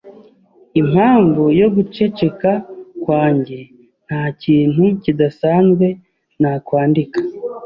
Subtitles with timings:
[0.81, 2.51] Impamvu yo guceceka
[3.03, 3.59] kwanjye
[4.05, 5.87] ntakintu kidasanzwe
[6.41, 7.19] nakwandika.